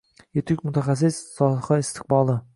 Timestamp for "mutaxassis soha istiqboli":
0.69-2.41